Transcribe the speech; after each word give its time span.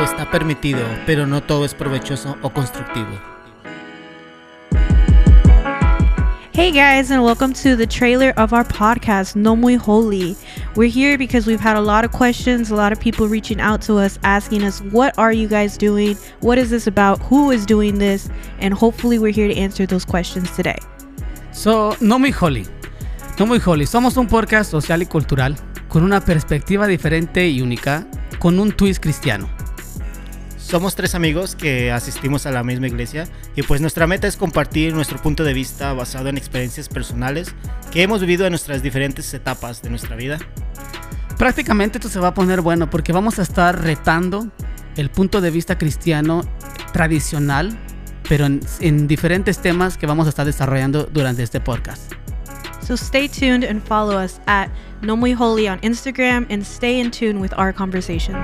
todo 0.00 0.10
está 0.10 0.30
permitido, 0.30 0.80
pero 1.04 1.26
no 1.26 1.42
todo 1.42 1.66
es 1.66 1.74
provechoso 1.74 2.34
o 2.40 2.48
constructivo. 2.48 3.10
Hey 6.52 6.72
guys, 6.72 7.10
and 7.10 7.22
welcome 7.22 7.52
to 7.52 7.76
the 7.76 7.86
trailer 7.86 8.32
of 8.38 8.54
our 8.54 8.64
podcast, 8.64 9.36
No 9.36 9.54
Muy 9.54 9.76
Holy. 9.76 10.36
We're 10.74 10.90
here 10.90 11.18
because 11.18 11.46
we've 11.46 11.60
had 11.60 11.76
a 11.76 11.82
lot 11.82 12.04
of 12.04 12.12
questions, 12.12 12.70
a 12.70 12.74
lot 12.74 12.92
of 12.92 13.00
people 13.00 13.28
reaching 13.28 13.60
out 13.60 13.82
to 13.82 13.98
us 13.98 14.18
asking 14.22 14.62
us, 14.64 14.80
What 14.90 15.12
are 15.18 15.32
you 15.34 15.46
guys 15.46 15.76
doing? 15.76 16.16
What 16.40 16.56
is 16.56 16.70
this 16.70 16.86
about? 16.86 17.20
Who 17.28 17.50
is 17.50 17.66
doing 17.66 17.98
this? 17.98 18.30
And 18.58 18.72
hopefully, 18.72 19.18
we're 19.18 19.32
here 19.32 19.48
to 19.48 19.54
answer 19.54 19.84
those 19.84 20.06
questions 20.06 20.50
today. 20.56 20.78
So, 21.52 21.94
No 22.00 22.18
Muy 22.18 22.30
Holy. 22.30 22.66
No 23.38 23.44
Muy 23.44 23.58
Holy. 23.58 23.84
Somos 23.84 24.16
un 24.16 24.28
podcast 24.28 24.70
social 24.70 25.02
y 25.02 25.06
cultural 25.06 25.56
con 25.88 26.02
una 26.04 26.20
perspectiva 26.20 26.86
diferente 26.86 27.48
y 27.48 27.60
única, 27.60 28.06
con 28.38 28.58
un 28.58 28.72
twist 28.72 29.02
cristiano. 29.02 29.59
Somos 30.70 30.94
tres 30.94 31.16
amigos 31.16 31.56
que 31.56 31.90
asistimos 31.90 32.46
a 32.46 32.52
la 32.52 32.62
misma 32.62 32.86
iglesia 32.86 33.26
y 33.56 33.64
pues 33.64 33.80
nuestra 33.80 34.06
meta 34.06 34.28
es 34.28 34.36
compartir 34.36 34.94
nuestro 34.94 35.18
punto 35.20 35.42
de 35.42 35.52
vista 35.52 35.92
basado 35.94 36.28
en 36.28 36.38
experiencias 36.38 36.88
personales 36.88 37.56
que 37.90 38.04
hemos 38.04 38.20
vivido 38.20 38.46
en 38.46 38.52
nuestras 38.52 38.80
diferentes 38.80 39.34
etapas 39.34 39.82
de 39.82 39.90
nuestra 39.90 40.14
vida. 40.14 40.38
Prácticamente 41.36 41.98
esto 41.98 42.08
se 42.08 42.20
va 42.20 42.28
a 42.28 42.34
poner 42.34 42.60
bueno 42.60 42.88
porque 42.88 43.12
vamos 43.12 43.40
a 43.40 43.42
estar 43.42 43.82
retando 43.82 44.46
el 44.96 45.10
punto 45.10 45.40
de 45.40 45.50
vista 45.50 45.76
cristiano 45.76 46.42
tradicional, 46.92 47.76
pero 48.28 48.46
en, 48.46 48.60
en 48.78 49.08
diferentes 49.08 49.58
temas 49.58 49.96
que 49.96 50.06
vamos 50.06 50.26
a 50.26 50.28
estar 50.28 50.46
desarrollando 50.46 51.02
durante 51.02 51.42
este 51.42 51.58
podcast. 51.58 52.12
So 52.86 52.94
stay 52.94 53.28
tuned 53.28 53.64
and 53.68 53.82
follow 53.82 54.24
us 54.24 54.40
at 54.46 54.68
No 55.02 55.16
Muy 55.16 55.32
Holy 55.32 55.66
on 55.66 55.80
Instagram 55.80 56.46
and 56.48 56.62
stay 56.62 57.00
in 57.00 57.10
tune 57.10 57.40
with 57.40 57.52
our 57.58 57.74
conversations. 57.74 58.38